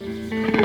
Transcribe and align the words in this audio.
Música 0.00 0.57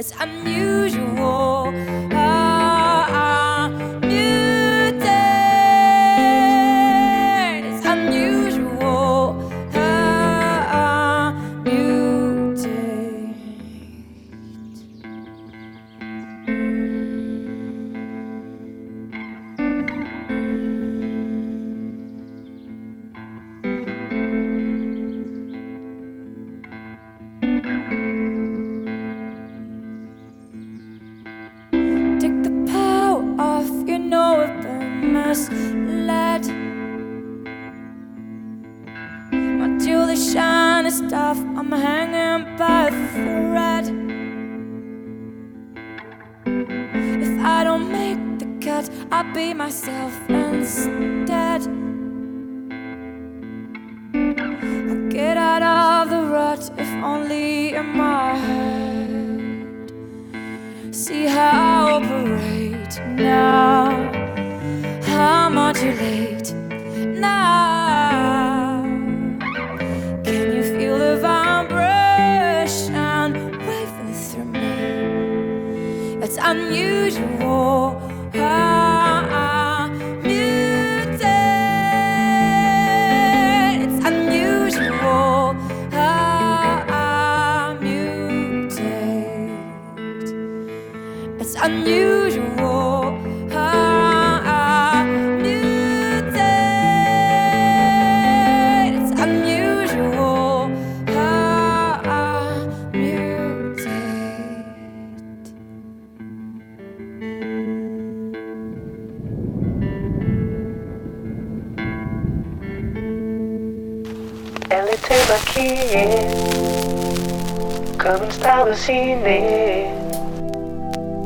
It's 0.00 0.12
unusual. 0.18 1.49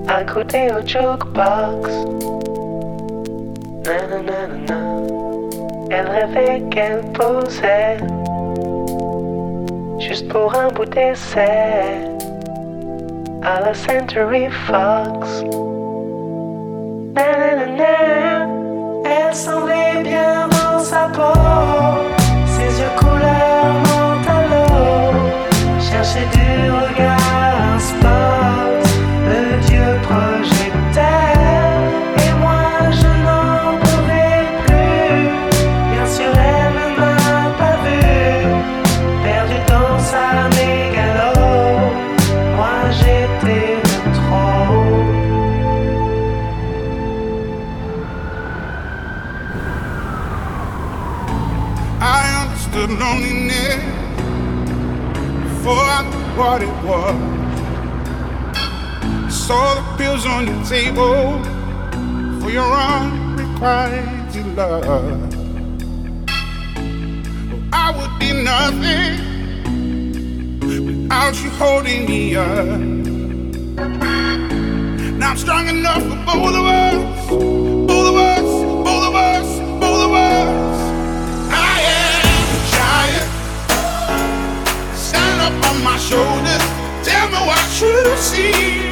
À 0.09 0.25
côté 0.25 0.69
au 0.73 0.87
jukebox. 0.87 1.91
Elle 5.91 6.09
rêvait 6.09 6.63
qu'elle 6.71 7.03
posait 7.13 7.99
juste 9.99 10.29
pour 10.29 10.55
un 10.55 10.69
bout 10.69 10.87
d'essai 10.87 11.85
à 13.43 13.61
la 13.61 13.75
Century 13.75 14.49
Fox. 14.67 15.45
Table 60.69 61.43
for 62.41 62.51
your 62.51 62.73
unrequited 62.73 64.47
love. 64.57 65.35
I 67.71 67.91
would 67.97 68.19
be 68.19 68.33
nothing 68.33 69.21
without 70.61 71.35
you 71.43 71.51
holding 71.51 72.07
me 72.09 72.35
up. 72.37 72.79
Now 75.19 75.31
I'm 75.31 75.37
strong 75.37 75.69
enough 75.69 76.03
for 76.03 76.17
both 76.25 76.55
of 76.55 76.67
us. 76.67 77.29
Both 77.29 78.09
of 78.09 78.17
us, 78.17 78.49
both 78.89 79.05
of 79.09 79.15
us, 79.15 79.59
both 79.81 80.03
of 80.07 80.13
us. 80.13 80.79
I 81.53 81.81
am 82.01 82.25
a 82.57 82.61
giant. 82.75 83.31
Stand 84.97 85.41
up 85.43 85.57
on 85.71 85.77
my 85.85 85.99
shoulders. 85.99 86.65
Tell 87.07 87.29
me 87.29 87.39
what 87.49 87.81
you 87.83 88.17
see. 88.17 88.84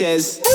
Come 0.00 0.49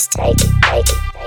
just 0.00 0.12
take 0.12 0.40
it, 0.40 0.50
take 0.62 0.88
it. 0.88 1.19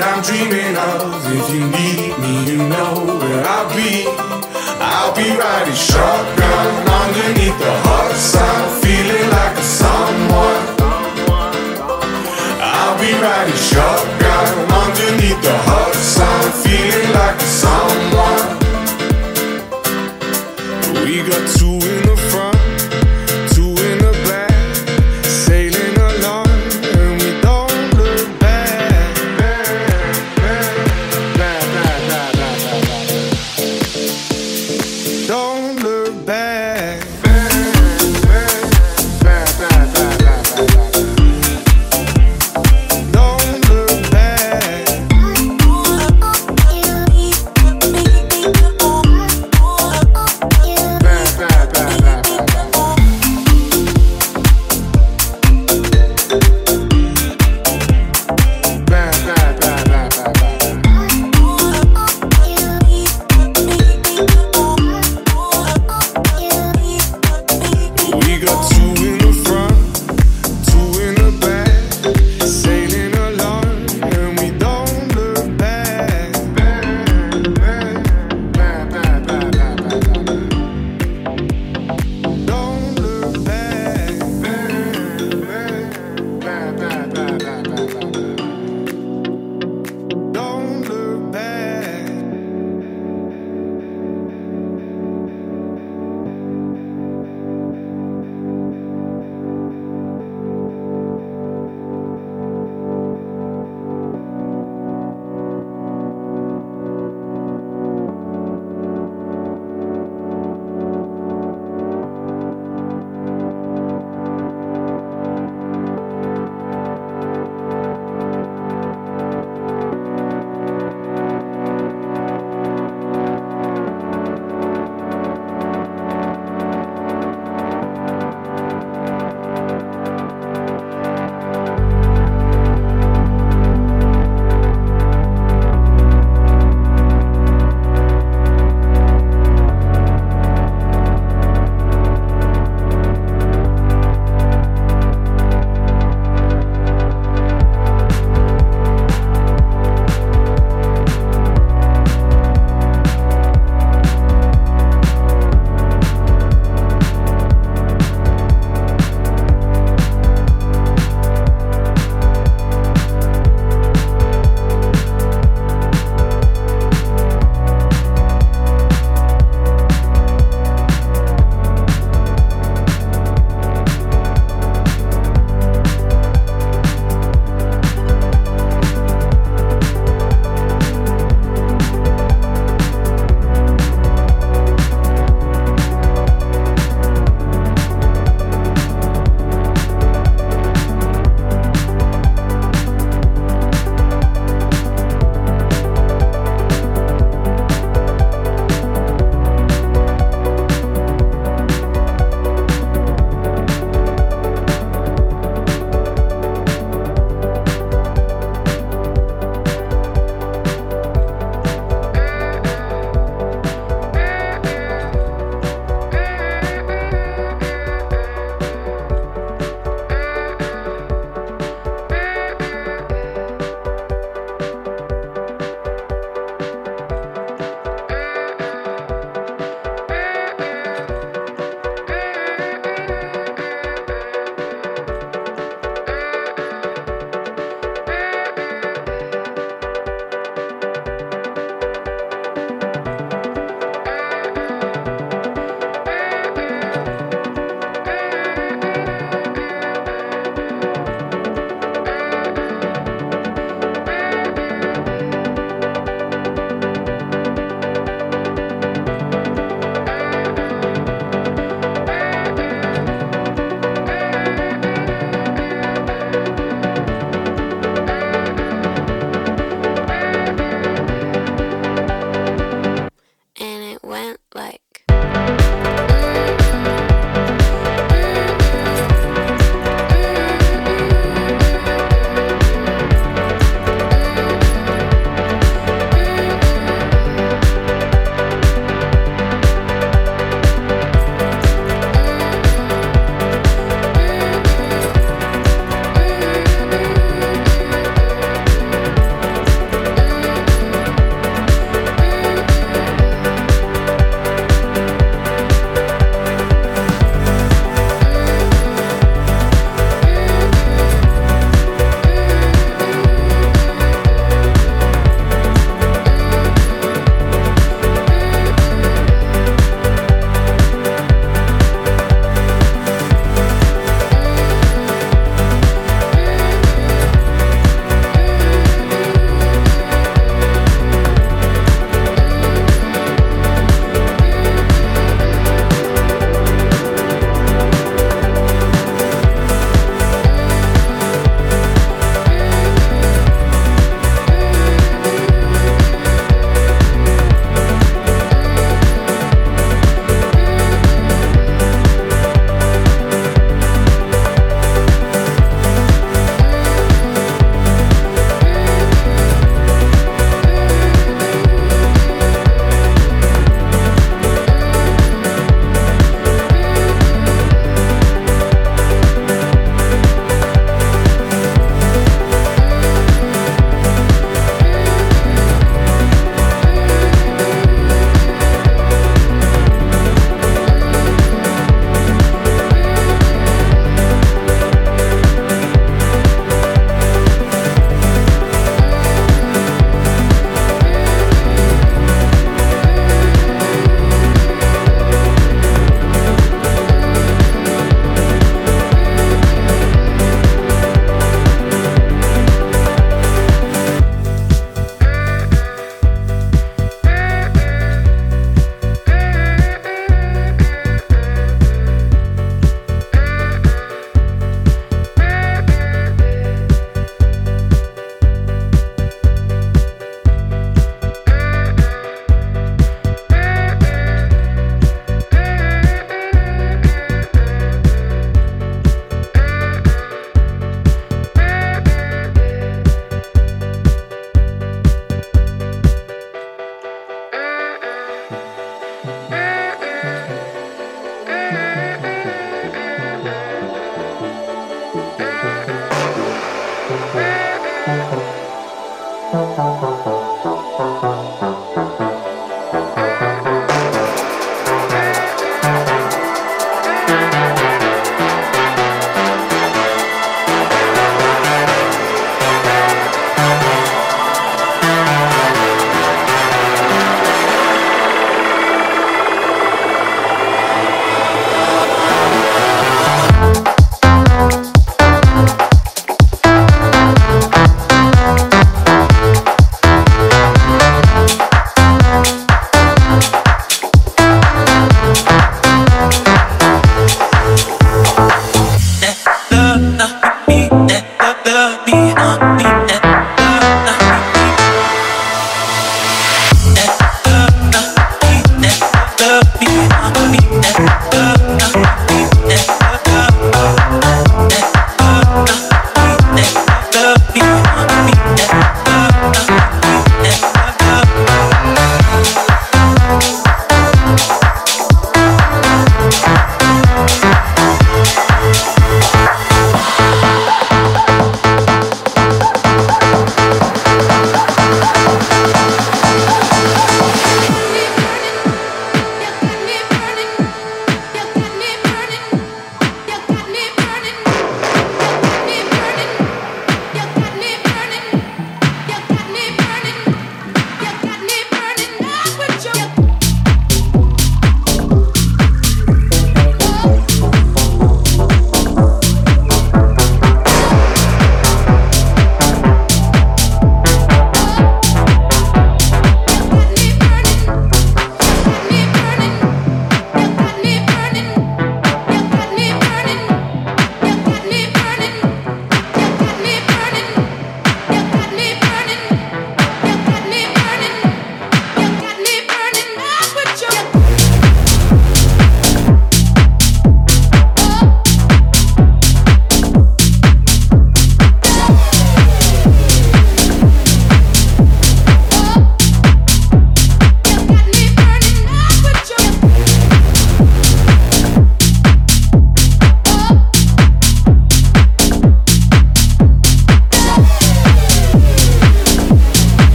that 0.00 0.16
I'm 0.16 0.22
dreaming 0.22 0.76
of. 0.76 1.20
If 1.26 1.54
you 1.54 1.66
need 1.68 2.18
me, 2.18 2.52
you 2.52 2.58
know 2.68 3.18
where 3.18 3.44
I'll 3.46 3.68
be. 3.74 4.06
I'll 4.80 5.14
be 5.14 5.36
riding 5.36 5.74
shotgun. 5.74 6.39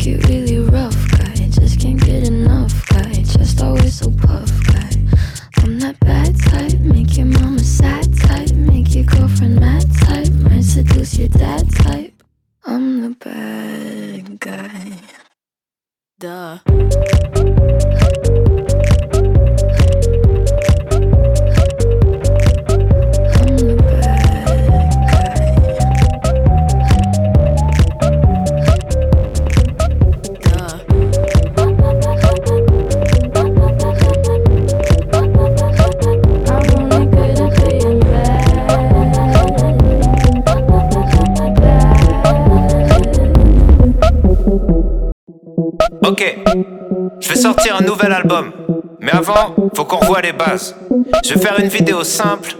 Like 0.00 0.06
you 0.06 0.16
really 0.28 0.69
faire 51.40 51.58
une 51.58 51.68
vidéo 51.68 52.04
simple 52.04 52.56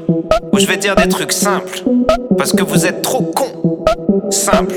où 0.52 0.58
je 0.58 0.66
vais 0.66 0.76
dire 0.76 0.96
des 0.96 1.08
trucs 1.08 1.32
simples. 1.32 1.82
Parce 2.36 2.52
que 2.52 2.62
vous 2.62 2.86
êtes 2.86 3.02
trop 3.02 3.22
cons. 3.22 3.84
Simple, 4.30 4.76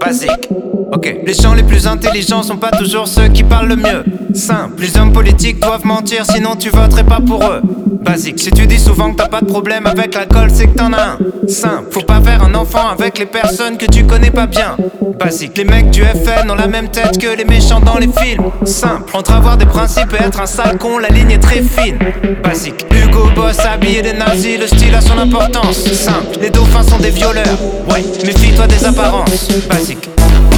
basique. 0.00 0.48
Ok, 0.92 1.14
les 1.24 1.34
gens 1.34 1.54
les 1.54 1.62
plus 1.62 1.86
intelligents 1.86 2.42
sont 2.42 2.56
pas 2.56 2.70
toujours 2.70 3.06
ceux 3.06 3.28
qui 3.28 3.42
parlent 3.42 3.68
le 3.68 3.76
mieux. 3.76 4.04
Simple, 4.34 4.80
les 4.82 4.96
hommes 4.96 5.12
politiques 5.12 5.60
doivent 5.60 5.84
mentir 5.84 6.24
sinon 6.24 6.56
tu 6.56 6.70
voterais 6.70 7.04
pas 7.04 7.20
pour 7.20 7.42
eux. 7.44 7.60
Basique, 8.04 8.38
si 8.38 8.50
tu 8.50 8.66
dis 8.66 8.78
souvent 8.78 9.10
que 9.12 9.16
t'as 9.16 9.28
pas 9.28 9.40
de 9.40 9.46
problème 9.46 9.86
avec 9.86 10.14
l'alcool, 10.14 10.48
c'est 10.52 10.66
que 10.66 10.76
t'en 10.76 10.92
as 10.92 11.02
un. 11.02 11.18
Simple, 11.48 11.86
faut 11.90 12.02
pas 12.02 12.20
faire 12.20 12.42
un 12.44 12.54
enfant 12.54 12.88
avec 12.88 13.18
les 13.18 13.26
personnes 13.26 13.78
que 13.78 13.86
tu 13.86 14.04
connais 14.04 14.30
pas 14.30 14.46
bien. 14.46 14.76
Basique, 15.18 15.56
les 15.56 15.64
mecs 15.64 15.90
du 15.90 16.02
FN 16.02 16.50
ont 16.50 16.54
la 16.54 16.66
même 16.66 16.88
tête 16.88 17.18
que 17.18 17.34
les 17.34 17.44
méchants 17.44 17.80
dans 17.80 17.96
les 17.96 18.08
films. 18.08 18.44
Simple, 18.64 19.16
entre 19.16 19.32
avoir 19.32 19.56
des 19.56 19.66
principes 19.66 20.14
et 20.18 20.22
être 20.22 20.40
un 20.40 20.46
sale 20.46 20.76
con, 20.78 20.98
la 20.98 21.08
ligne 21.08 21.30
est 21.30 21.38
très 21.38 21.62
fine. 21.62 21.98
Basique, 22.42 22.84
Hugo 22.90 23.30
Boss 23.34 23.58
habillé 23.60 24.02
des 24.02 24.12
nazis, 24.12 24.58
le 24.58 24.66
style 24.66 24.94
a 24.94 25.00
son 25.00 25.18
importance. 25.18 25.78
Simple, 25.92 26.38
les 26.40 26.50
dauphins 26.50 26.82
sont 26.82 26.98
des 26.98 27.10
violeurs. 27.10 27.58
Ouais, 27.88 28.04
méfie-toi 28.24 28.66
des 28.66 28.84
apparences. 28.84 29.48
Basique. 29.68 30.08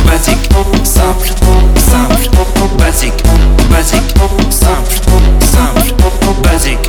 Basique, 0.07 0.39
simple, 0.85 1.29
simple, 1.77 2.31
basique, 2.79 3.23
basique, 3.69 4.15
simple, 4.51 4.95
simple, 5.41 5.95
basique, 6.43 6.89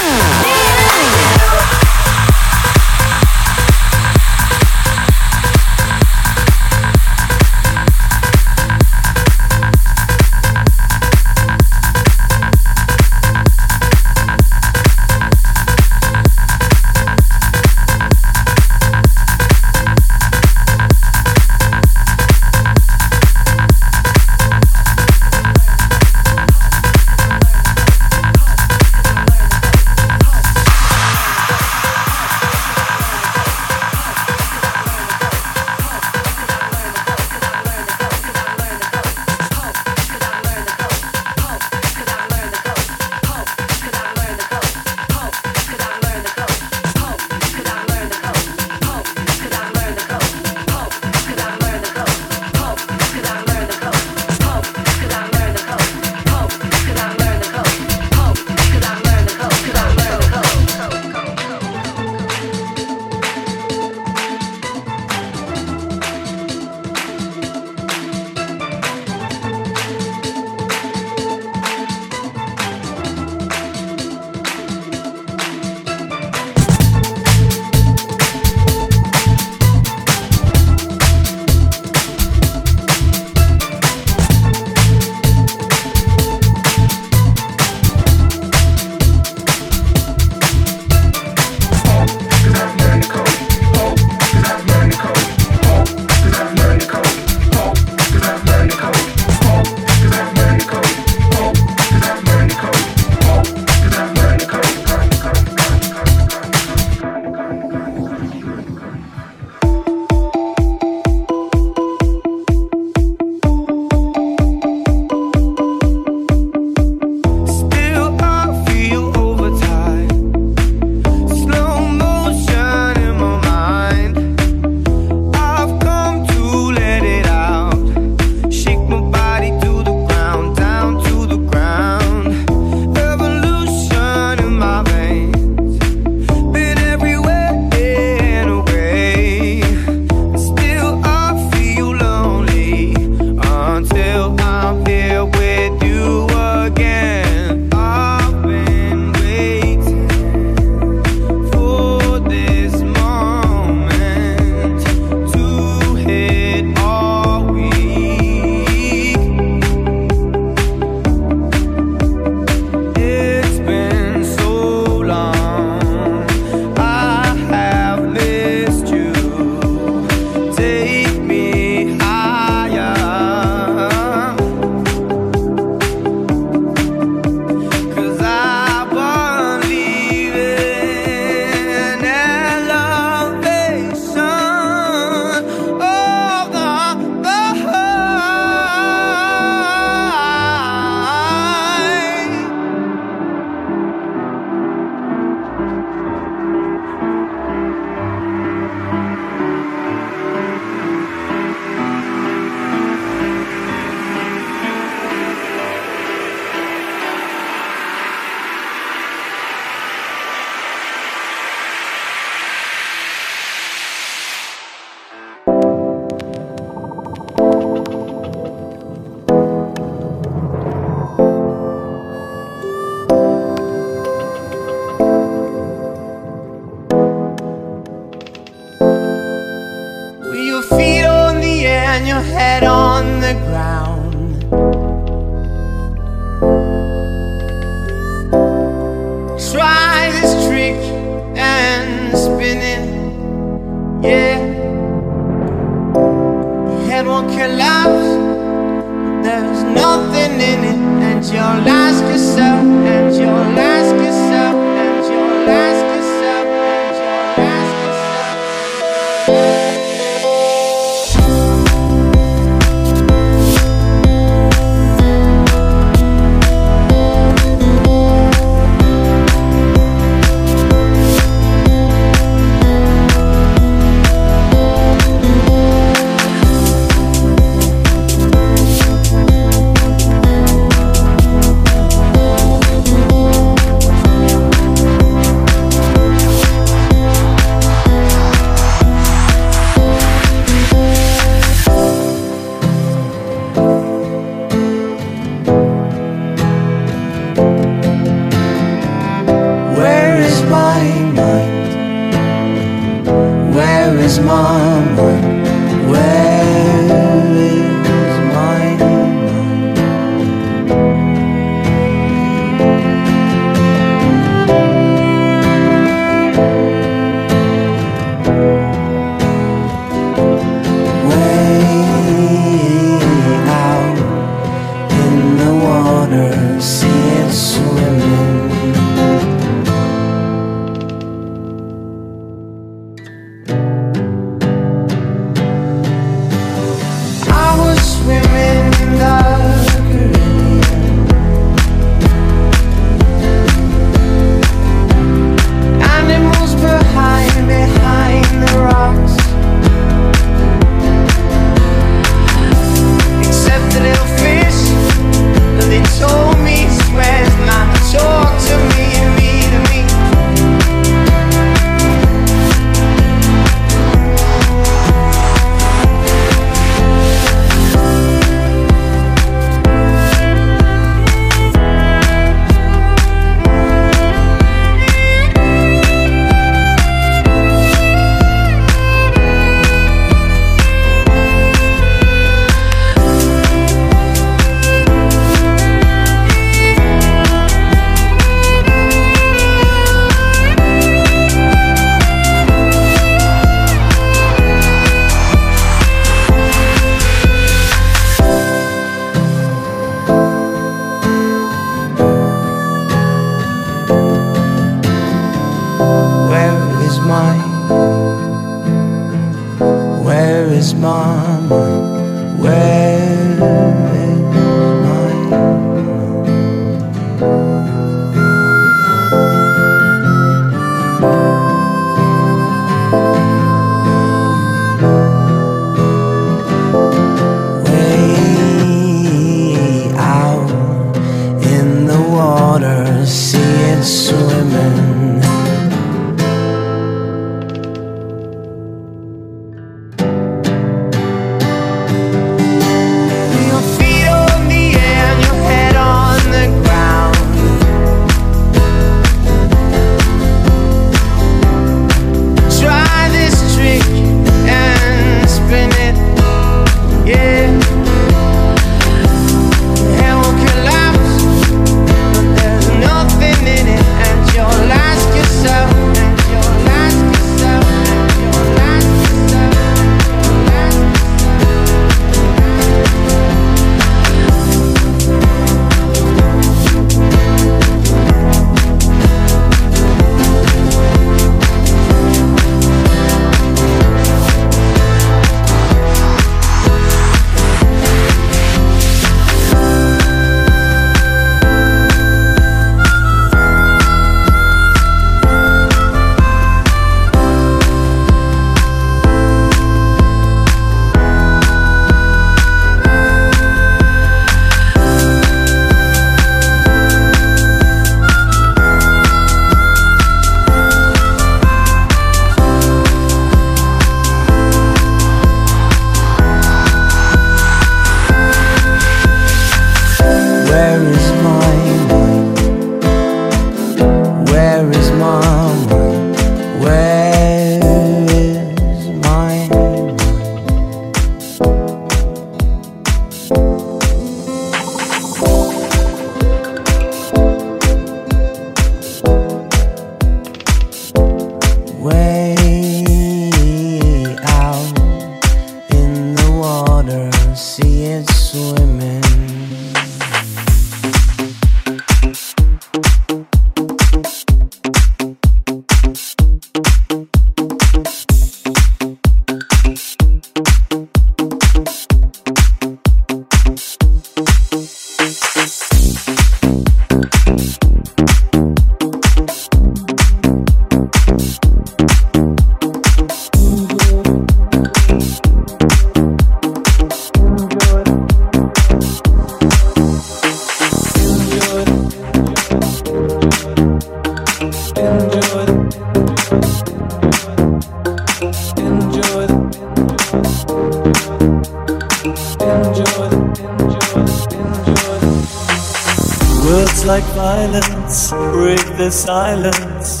The 598.84 598.90
silence, 598.90 600.00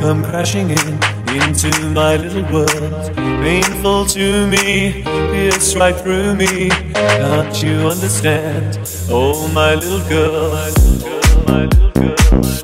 come 0.00 0.24
crashing 0.24 0.70
in 0.70 0.94
into 1.36 1.70
my 1.90 2.16
little 2.16 2.50
world. 2.50 3.14
Painful 3.14 4.06
to 4.06 4.46
me, 4.46 5.02
pierced 5.02 5.76
right 5.76 5.94
through 5.94 6.34
me. 6.34 6.70
Can't 6.94 7.62
you 7.62 7.76
understand? 7.94 8.78
Oh, 9.10 9.46
my 9.48 9.74
little 9.74 10.00
girl, 10.08 10.50
my 10.50 10.68
little 10.70 10.98
girl, 11.06 11.44
my 11.46 11.64
little 11.66 11.90
girl. 11.92 12.16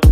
My 0.05 0.12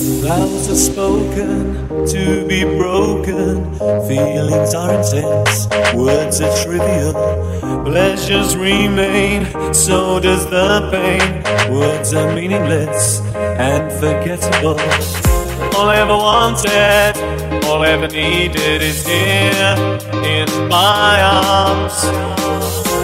Vows 0.00 0.70
are 0.70 0.76
spoken 0.76 2.06
to 2.06 2.46
be 2.46 2.62
broken, 2.62 3.74
feelings 4.06 4.72
are 4.72 4.94
intense, 4.94 5.66
words 5.92 6.40
are 6.40 6.56
trivial, 6.62 7.14
pleasures 7.84 8.56
remain, 8.56 9.44
so 9.74 10.20
does 10.20 10.48
the 10.50 10.88
pain. 10.92 11.42
Words 11.72 12.14
are 12.14 12.32
meaningless 12.32 13.20
and 13.34 13.90
forgettable. 13.90 14.78
All 15.76 15.88
I 15.88 15.96
ever 15.96 16.16
wanted, 16.16 17.64
all 17.64 17.82
I 17.82 17.88
ever 17.88 18.06
needed 18.06 18.80
is 18.80 19.04
here 19.04 19.98
in 20.22 20.68
my 20.68 21.20
arms. 21.22 22.87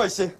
vai 0.00 0.08
ser. 0.08 0.34